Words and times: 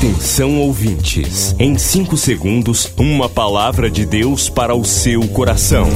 Atenção 0.00 0.58
ouvintes, 0.58 1.54
em 1.58 1.76
5 1.76 2.16
segundos, 2.16 2.90
uma 2.96 3.28
palavra 3.28 3.90
de 3.90 4.06
Deus 4.06 4.48
para 4.48 4.74
o 4.74 4.82
seu 4.82 5.28
coração. 5.28 5.86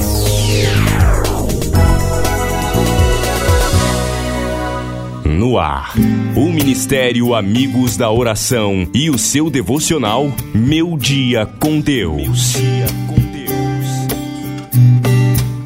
No 5.25 5.57
ar, 5.57 5.95
o 6.35 6.51
Ministério 6.51 7.33
Amigos 7.33 7.97
da 7.97 8.11
Oração 8.11 8.87
e 8.93 9.09
o 9.09 9.17
seu 9.17 9.49
devocional 9.49 10.31
Meu 10.53 10.95
Dia 10.95 11.47
com 11.59 11.79
Deus. 11.79 12.53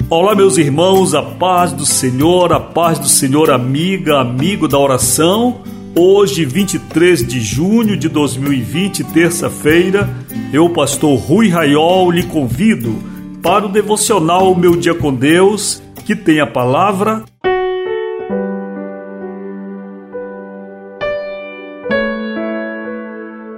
Olá, 0.10 0.34
meus 0.34 0.58
irmãos, 0.58 1.14
a 1.14 1.22
paz 1.22 1.74
do 1.74 1.86
Senhor, 1.86 2.54
a 2.54 2.60
paz 2.62 3.00
do 3.00 3.10
Senhor, 3.10 3.52
amiga, 3.52 4.22
amigo 4.22 4.66
da 4.66 4.80
oração. 4.80 5.62
Hoje, 6.02 6.46
23 6.46 7.28
de 7.28 7.42
junho 7.42 7.98
de 7.98 8.08
2020, 8.08 9.04
terça-feira, 9.04 10.10
eu, 10.54 10.70
pastor 10.70 11.20
Rui 11.20 11.50
Raiol, 11.50 12.10
lhe 12.10 12.24
convido 12.24 12.96
para 13.44 13.66
o 13.66 13.70
devocional 13.70 14.56
Meu 14.56 14.78
Dia 14.78 14.94
com 14.94 15.14
Deus, 15.14 15.84
que 16.06 16.16
tem 16.16 16.40
a 16.40 16.48
palavra. 16.48 17.26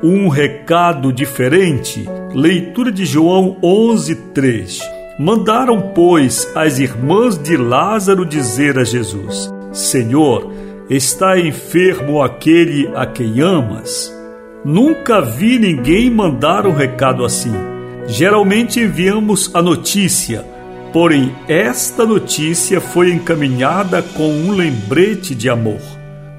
Um 0.03 0.27
recado 0.27 1.13
diferente. 1.13 2.09
Leitura 2.33 2.91
de 2.91 3.05
João 3.05 3.55
11, 3.61 4.15
3. 4.33 4.79
Mandaram, 5.19 5.91
pois, 5.93 6.51
as 6.55 6.79
irmãs 6.79 7.37
de 7.37 7.55
Lázaro 7.55 8.25
dizer 8.25 8.79
a 8.79 8.83
Jesus: 8.83 9.47
Senhor, 9.71 10.51
está 10.91 11.39
enfermo 11.39 12.21
aquele 12.21 12.91
a 12.93 13.05
quem 13.05 13.39
amas? 13.39 14.13
Nunca 14.65 15.21
vi 15.21 15.57
ninguém 15.57 16.09
mandar 16.09 16.67
um 16.67 16.73
recado 16.73 17.23
assim. 17.23 17.53
Geralmente 18.07 18.81
enviamos 18.81 19.49
a 19.55 19.61
notícia, 19.61 20.45
porém 20.91 21.33
esta 21.47 22.05
notícia 22.05 22.81
foi 22.81 23.09
encaminhada 23.09 24.01
com 24.01 24.27
um 24.27 24.51
lembrete 24.51 25.33
de 25.33 25.49
amor. 25.49 25.79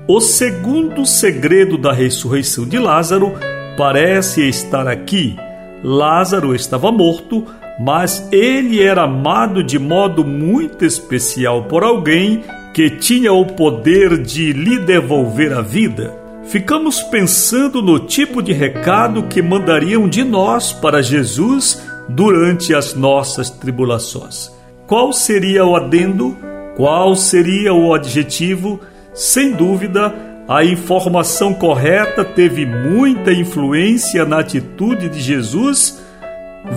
O 0.07 0.21
segundo 0.21 1.07
segredo 1.07 1.79
da 1.79 1.91
ressurreição 1.91 2.67
de 2.67 2.79
Lázaro 2.79 3.33
parece 3.79 4.47
estar 4.47 4.87
aqui. 4.87 5.35
Lázaro 5.83 6.55
estava 6.55 6.93
morto, 6.93 7.47
mas 7.81 8.29
ele 8.31 8.83
era 8.83 9.05
amado 9.05 9.65
de 9.65 9.79
modo 9.79 10.23
muito 10.27 10.85
especial 10.85 11.65
por 11.65 11.83
alguém 11.83 12.45
que 12.73 12.91
tinha 12.91 13.33
o 13.33 13.45
poder 13.45 14.19
de 14.19 14.53
lhe 14.53 14.79
devolver 14.79 15.53
a 15.53 15.61
vida. 15.61 16.15
Ficamos 16.45 17.03
pensando 17.03 17.81
no 17.81 18.01
tipo 18.01 18.43
de 18.43 18.53
recado 18.53 19.25
que 19.25 19.41
mandariam 19.41 20.09
de 20.09 20.25
nós 20.25 20.73
para 20.73 21.03
Jesus 21.03 21.83
durante 22.09 22.75
as 22.75 22.95
nossas 22.95 23.49
tribulações. 23.49 24.51
Qual 24.87 25.13
seria 25.13 25.65
o 25.65 25.77
adendo? 25.77 26.37
Qual 26.77 27.15
seria 27.15 27.73
o 27.73 27.95
adjetivo? 27.95 28.81
Sem 29.15 29.53
dúvida, 29.53 30.15
a 30.49 30.65
informação 30.65 31.55
correta 31.55 32.25
teve 32.25 32.67
muita 32.67 33.33
influência 33.33 34.25
na 34.25 34.41
atitude 34.41 35.09
de 35.09 35.21
Jesus 35.21 36.03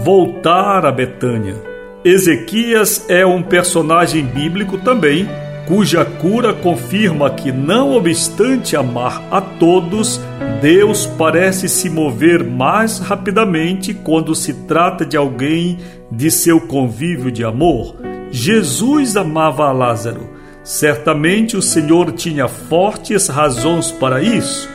voltar 0.04 0.86
a 0.86 0.92
Betânia. 0.92 1.56
Ezequias 2.04 3.10
é 3.10 3.26
um 3.26 3.42
personagem 3.42 4.24
bíblico 4.24 4.78
também, 4.78 5.28
cuja 5.68 6.06
cura 6.06 6.54
confirma 6.54 7.30
que, 7.30 7.52
não 7.52 7.94
obstante 7.94 8.76
amar 8.76 9.24
a 9.32 9.42
todos, 9.42 10.20
Deus 10.62 11.06
parece 11.06 11.68
se 11.68 11.90
mover 11.90 12.44
mais 12.44 13.00
rapidamente 13.00 13.94
quando 13.94 14.36
se 14.36 14.54
trata 14.66 15.06
de 15.06 15.18
alguém 15.18 15.80
de 16.12 16.30
seu 16.30 16.62
convívio 16.62 17.32
de 17.32 17.44
amor. 17.44 17.96
Jesus 18.32 19.16
amava 19.18 19.72
Lázaro. 19.72 20.30
Certamente 20.64 21.56
o 21.56 21.62
Senhor 21.62 22.12
tinha 22.12 22.48
fortes 22.48 23.28
razões 23.28 23.92
para 23.92 24.22
isso. 24.22 24.70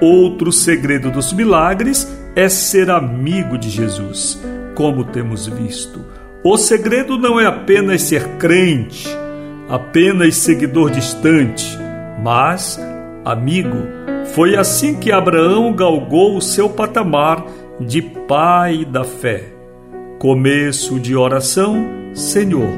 Outro 0.00 0.52
segredo 0.52 1.10
dos 1.10 1.32
milagres 1.32 2.08
é 2.34 2.48
ser 2.48 2.90
amigo 2.90 3.58
de 3.58 3.68
Jesus 3.68 4.40
como 4.74 5.04
temos 5.04 5.46
visto. 5.46 6.04
O 6.44 6.56
segredo 6.56 7.16
não 7.16 7.38
é 7.38 7.46
apenas 7.46 8.02
ser 8.02 8.26
crente, 8.36 9.08
apenas 9.72 10.36
seguidor 10.36 10.90
distante, 10.90 11.78
mas 12.22 12.78
amigo. 13.24 13.78
Foi 14.34 14.54
assim 14.54 14.94
que 14.94 15.10
Abraão 15.10 15.72
galgou 15.72 16.36
o 16.36 16.42
seu 16.42 16.68
patamar 16.68 17.42
de 17.80 18.02
pai 18.02 18.84
da 18.84 19.02
fé. 19.02 19.44
Começo 20.18 21.00
de 21.00 21.16
oração, 21.16 21.88
Senhor, 22.12 22.68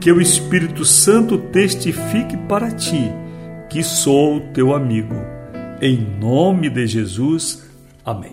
que 0.00 0.10
o 0.10 0.18
Espírito 0.18 0.82
Santo 0.82 1.36
testifique 1.36 2.38
para 2.48 2.70
ti 2.70 3.12
que 3.68 3.84
sou 3.84 4.40
teu 4.52 4.74
amigo. 4.74 5.14
Em 5.80 5.96
nome 6.18 6.70
de 6.70 6.86
Jesus, 6.86 7.62
amém. 8.04 8.32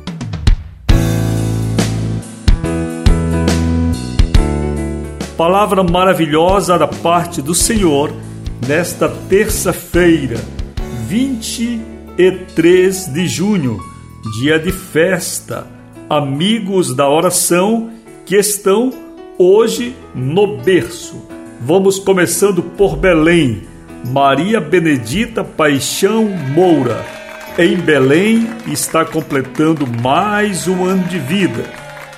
Palavra 5.41 5.83
maravilhosa 5.83 6.77
da 6.77 6.87
parte 6.87 7.41
do 7.41 7.55
Senhor 7.55 8.13
nesta 8.67 9.09
terça-feira, 9.09 10.39
23 11.07 13.07
de 13.07 13.25
junho, 13.25 13.79
dia 14.39 14.59
de 14.59 14.71
festa. 14.71 15.65
Amigos 16.07 16.95
da 16.95 17.09
oração 17.09 17.89
que 18.23 18.35
estão 18.35 18.93
hoje 19.35 19.95
no 20.13 20.57
berço. 20.57 21.27
Vamos 21.59 21.97
começando 21.97 22.61
por 22.61 22.95
Belém. 22.95 23.63
Maria 24.11 24.61
Benedita 24.61 25.43
Paixão 25.43 26.25
Moura. 26.53 27.03
Em 27.57 27.77
Belém 27.77 28.47
está 28.67 29.03
completando 29.03 29.87
mais 30.03 30.67
um 30.67 30.85
ano 30.85 31.05
de 31.05 31.17
vida. 31.17 31.63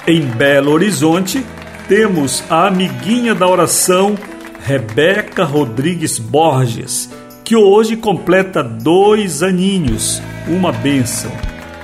Em 0.05 0.19
Belo 0.19 0.73
Horizonte, 0.73 1.41
temos 1.87 2.43
a 2.49 2.67
amiguinha 2.67 3.35
da 3.35 3.47
oração, 3.47 4.17
Rebeca 4.63 5.43
Rodrigues 5.43 6.17
Borges, 6.19 7.09
que 7.43 7.55
hoje 7.55 7.95
completa 7.97 8.63
dois 8.63 9.43
aninhos, 9.43 10.21
uma 10.47 10.71
bênção. 10.71 11.31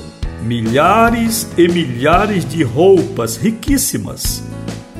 milhares 0.43 1.49
e 1.57 1.67
milhares 1.67 2.47
de 2.47 2.61
roupas 2.61 3.37
riquíssimas 3.37 4.43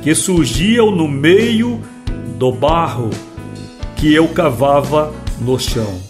que 0.02 0.16
surgiam 0.16 0.90
no 0.90 1.08
meio 1.08 1.80
do 2.40 2.52
barro 2.52 3.12
que 4.02 4.12
eu 4.12 4.28
cavava 4.30 5.14
no 5.40 5.60
chão. 5.60 6.02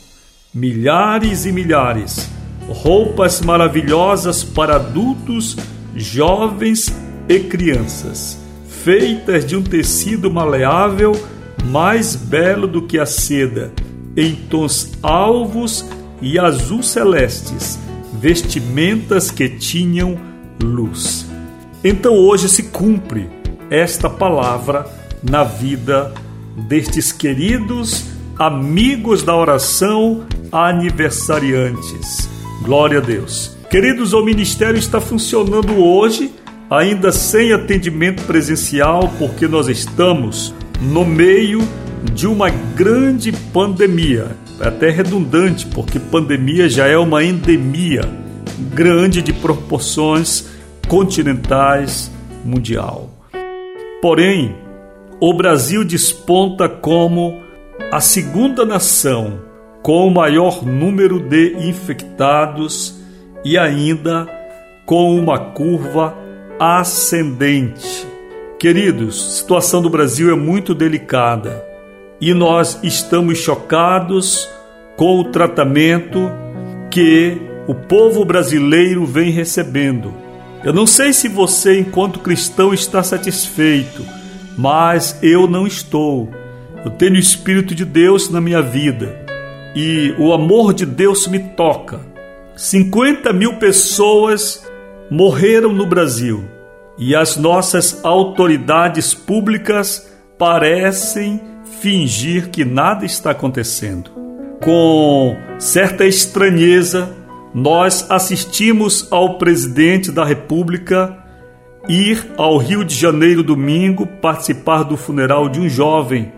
Milhares 0.54 1.46
e 1.46 1.52
milhares, 1.52 2.30
roupas 2.70 3.42
maravilhosas 3.42 4.46
para 4.46 4.78
adultos, 4.78 5.58
jovens 5.94 6.88
e 7.28 7.40
crianças, 7.40 8.40
feitas 8.66 9.46
de 9.46 9.58
um 9.58 9.62
tecido 9.62 10.32
maleável 10.32 11.12
mais 11.66 12.16
belo 12.16 12.66
do 12.66 12.84
que 12.84 12.98
a 12.98 13.06
seda, 13.06 13.74
em 14.16 14.36
tons 14.36 14.94
alvos 15.04 15.86
e 16.22 16.40
azul 16.40 16.82
celestes, 16.82 17.78
vestimentas 18.14 19.30
que 19.30 19.50
tinham 19.50 20.18
luz. 20.64 21.30
Então 21.84 22.14
hoje 22.14 22.48
se 22.48 22.64
cumpre 22.64 23.30
esta 23.70 24.10
palavra 24.10 24.88
na 25.22 25.44
vida 25.44 26.14
destes 26.68 27.12
queridos 27.12 28.06
amigos 28.38 29.24
da 29.24 29.36
oração 29.36 30.26
aniversariantes. 30.52 32.30
Glória 32.64 33.00
a 33.00 33.02
Deus. 33.02 33.58
Queridos, 33.70 34.14
o 34.14 34.24
ministério 34.24 34.78
está 34.78 35.00
funcionando 35.00 35.76
hoje, 35.84 36.32
ainda 36.70 37.12
sem 37.12 37.54
atendimento 37.54 38.24
presencial, 38.24 39.12
porque 39.18 39.48
nós 39.48 39.68
estamos 39.68 40.54
no 40.82 41.06
meio 41.06 41.62
de 42.14 42.28
uma 42.28 42.50
grande 42.50 43.32
pandemia. 43.54 44.36
É 44.60 44.68
até 44.68 44.90
redundante, 44.90 45.66
porque 45.68 46.00
pandemia 46.00 46.68
já 46.68 46.88
é 46.88 46.98
uma 46.98 47.24
endemia 47.24 48.10
grande 48.74 49.22
de 49.22 49.34
proporções 49.34 50.48
continentais 50.88 52.12
mundial. 52.44 53.10
Porém, 54.02 54.56
o 55.22 55.32
Brasil 55.36 55.86
desponta 55.86 56.68
como 56.68 57.44
a 57.92 58.02
segunda 58.02 58.66
nação 58.66 59.40
com 59.84 60.08
o 60.08 60.12
maior 60.12 60.66
número 60.66 61.20
de 61.20 61.54
infectados 61.70 63.00
e 63.46 63.56
ainda 63.56 64.28
com 64.84 65.16
uma 65.16 65.38
curva 65.38 66.18
ascendente. 66.60 68.08
Queridos, 68.58 69.28
a 69.28 69.30
situação 69.38 69.80
do 69.80 69.92
Brasil 69.92 70.32
é 70.32 70.36
muito 70.36 70.74
delicada 70.74 71.64
e 72.20 72.34
nós 72.34 72.80
estamos 72.82 73.38
chocados 73.38 74.50
com 74.98 75.20
o 75.20 75.26
tratamento 75.26 76.32
que 76.90 77.40
o 77.68 77.76
povo 77.76 78.26
brasileiro 78.26 79.06
vem 79.06 79.30
recebendo. 79.30 80.12
Eu 80.64 80.74
não 80.74 80.88
sei 80.88 81.14
se 81.14 81.28
você, 81.28 81.80
enquanto 81.80 82.20
cristão, 82.20 82.74
está 82.74 83.04
satisfeito, 83.04 84.04
mas 84.58 85.18
eu 85.22 85.48
não 85.48 85.66
estou. 85.66 86.30
Eu 86.84 86.92
tenho 86.92 87.14
o 87.14 87.20
Espírito 87.20 87.76
de 87.76 87.86
Deus 87.86 88.30
na 88.30 88.42
minha 88.42 88.62
vida 88.62 89.26
e 89.76 90.14
o 90.18 90.34
amor 90.34 90.74
de 90.74 90.86
Deus 90.86 91.28
me 91.28 91.40
toca. 91.40 92.00
50 92.56 93.32
mil 93.34 93.56
pessoas 93.56 94.66
morreram 95.10 95.74
no 95.74 95.86
Brasil 95.86 96.44
e 96.98 97.16
as 97.16 97.38
nossas 97.38 98.04
autoridades 98.04 99.14
públicas 99.14 100.12
parecem 100.38 101.40
fingir 101.80 102.50
que 102.50 102.66
nada 102.66 103.06
está 103.06 103.32
acontecendo. 103.32 104.12
Com 104.62 105.36
certa 105.58 106.06
estranheza, 106.06 107.10
nós 107.54 108.06
assistimos 108.10 109.08
ao 109.12 109.38
presidente 109.38 110.12
da 110.12 110.24
República 110.24 111.18
ir 111.88 112.32
ao 112.38 112.58
Rio 112.58 112.84
de 112.84 112.96
Janeiro 112.96 113.44
domingo 113.44 114.06
participar 114.06 114.84
do 114.84 114.96
funeral 114.96 115.50
de 115.50 115.60
um 115.60 115.68
jovem 115.68 116.32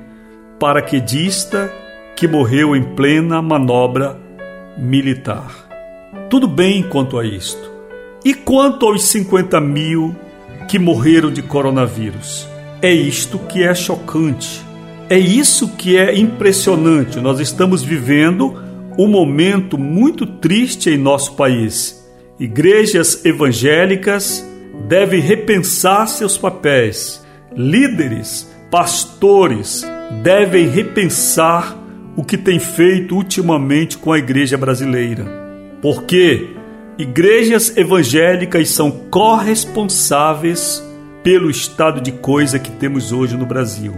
paraquedista 0.60 1.72
que 2.16 2.28
morreu 2.28 2.75
em 2.75 2.84
plena 2.84 3.42
manobra 3.42 4.19
militar. 4.78 5.68
Tudo 6.30 6.48
bem 6.48 6.84
quanto 6.84 7.19
a 7.19 7.25
isto. 7.25 7.72
E 8.24 8.34
quanto 8.34 8.86
aos 8.86 9.04
50 9.06 9.60
mil 9.60 10.16
que 10.69 10.80
morreram 10.80 11.31
de 11.31 11.42
coronavírus? 11.42 12.48
É 12.81 12.92
isto 12.92 13.38
que 13.38 13.63
é 13.63 13.75
chocante. 13.75 14.62
É 15.10 15.18
isso 15.18 15.75
que 15.75 15.98
é 15.98 16.18
impressionante. 16.18 17.19
Nós 17.19 17.39
estamos 17.39 17.84
vivendo 17.84 18.62
um 18.98 19.07
momento 19.07 19.78
muito 19.78 20.25
triste 20.25 20.89
em 20.89 20.98
nosso 20.98 21.36
país. 21.36 22.01
Igrejas 22.39 23.25
evangélicas 23.25 24.53
devem 24.88 25.20
repensar 25.20 26.08
seus 26.08 26.38
papéis. 26.38 27.25
Líderes, 27.56 28.52
pastores 28.72 29.86
devem 30.24 30.68
repensar 30.68 31.78
o 32.16 32.24
que 32.24 32.38
tem 32.38 32.60
feito 32.60 33.16
ultimamente 33.16 33.98
com 33.98 34.12
a 34.12 34.18
igreja 34.18 34.58
brasileira. 34.58 35.25
Porque 35.81 36.50
igrejas 36.98 37.75
evangélicas 37.75 38.70
são 38.70 38.92
corresponsáveis 39.10 40.84
pelo 41.24 41.50
estado 41.50 42.02
de 42.02 42.12
coisa 42.12 42.60
que 42.60 42.72
temos 42.72 43.12
hoje 43.12 43.38
no 43.38 43.46
Brasil. 43.46 43.94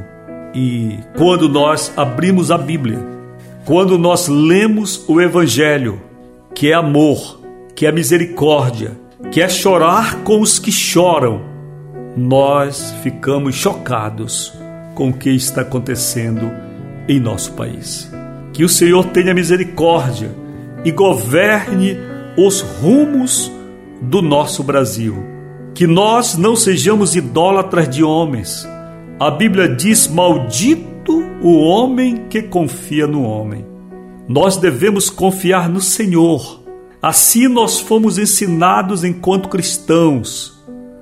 E 0.54 1.00
quando 1.18 1.50
nós 1.50 1.92
abrimos 1.98 2.52
a 2.52 2.58
Bíblia, 2.58 3.00
quando 3.66 3.98
nós 3.98 4.28
lemos 4.28 5.04
o 5.08 5.20
Evangelho, 5.20 6.02
que 6.54 6.72
é 6.72 6.74
amor, 6.74 7.42
que 7.76 7.86
é 7.86 7.92
misericórdia, 7.92 8.92
que 9.32 9.42
é 9.42 9.50
chorar 9.50 10.24
com 10.24 10.40
os 10.40 10.60
que 10.60 10.72
choram, 10.72 11.42
nós 12.16 12.94
ficamos 13.04 13.56
chocados 13.56 14.54
com 14.94 15.10
o 15.10 15.14
que 15.14 15.30
está 15.30 15.62
acontecendo 15.62 16.50
em 17.08 17.20
nosso 17.20 17.54
país. 17.54 18.10
Que 18.54 18.64
o 18.64 18.70
Senhor 18.70 19.06
tenha 19.08 19.34
misericórdia 19.34 20.34
e 20.86 20.92
governe 20.92 21.98
os 22.38 22.62
rumos 22.62 23.52
do 24.02 24.22
nosso 24.22 24.64
Brasil. 24.64 25.16
Que 25.74 25.86
nós 25.86 26.38
não 26.38 26.56
sejamos 26.56 27.16
idólatras 27.16 27.90
de 27.90 28.04
homens. 28.04 28.66
A 29.20 29.30
Bíblia 29.30 29.68
diz: 29.68 30.08
Maldito 30.08 31.22
o 31.42 31.58
homem 31.60 32.28
que 32.30 32.42
confia 32.42 33.06
no 33.06 33.24
homem. 33.24 33.66
Nós 34.28 34.58
devemos 34.58 35.10
confiar 35.10 35.68
no 35.70 35.82
Senhor. 35.82 36.65
Assim 37.06 37.48
nós 37.48 37.80
fomos 37.80 38.18
ensinados 38.18 39.04
enquanto 39.04 39.48
cristãos 39.48 40.60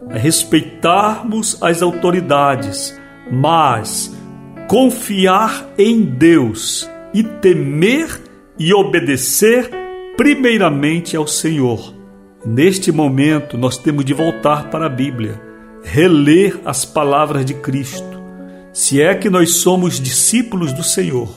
a 0.09 0.17
respeitarmos 0.17 1.57
as 1.63 1.81
autoridades, 1.81 2.93
mas 3.31 4.13
confiar 4.67 5.65
em 5.77 6.01
Deus 6.01 6.89
e 7.13 7.23
temer 7.23 8.21
e 8.59 8.73
obedecer 8.73 9.69
primeiramente 10.17 11.15
ao 11.15 11.25
Senhor. 11.25 11.95
Neste 12.45 12.91
momento, 12.91 13.57
nós 13.57 13.77
temos 13.77 14.03
de 14.03 14.13
voltar 14.13 14.69
para 14.69 14.87
a 14.87 14.89
Bíblia, 14.89 15.41
reler 15.85 16.59
as 16.65 16.83
palavras 16.83 17.45
de 17.45 17.53
Cristo. 17.53 18.21
Se 18.73 19.01
é 19.01 19.15
que 19.15 19.29
nós 19.29 19.55
somos 19.55 20.01
discípulos 20.01 20.73
do 20.73 20.83
Senhor, 20.83 21.29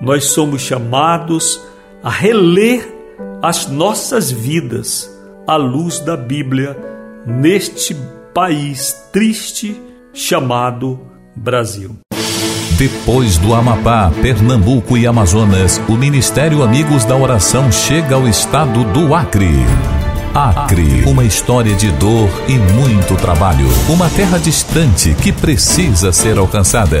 nós 0.00 0.24
somos 0.24 0.62
chamados 0.62 1.62
a 2.02 2.08
reler 2.08 2.96
as 3.42 3.68
nossas 3.68 4.30
vidas 4.30 5.08
à 5.46 5.56
luz 5.56 6.00
da 6.00 6.16
Bíblia 6.16 6.76
neste 7.26 7.96
país 8.34 8.96
triste 9.12 9.80
chamado 10.12 11.00
Brasil. 11.36 11.96
Depois 12.76 13.38
do 13.38 13.54
Amapá, 13.54 14.10
Pernambuco 14.22 14.96
e 14.96 15.06
Amazonas, 15.06 15.80
o 15.88 15.92
Ministério 15.92 16.62
Amigos 16.62 17.04
da 17.04 17.16
Oração 17.16 17.72
chega 17.72 18.14
ao 18.14 18.28
estado 18.28 18.84
do 18.92 19.14
Acre. 19.14 19.64
Acre, 20.34 21.04
uma 21.06 21.24
história 21.24 21.74
de 21.74 21.90
dor 21.92 22.28
e 22.48 22.56
muito 22.72 23.16
trabalho. 23.16 23.66
Uma 23.88 24.08
terra 24.10 24.38
distante 24.38 25.14
que 25.14 25.32
precisa 25.32 26.12
ser 26.12 26.38
alcançada. 26.38 27.00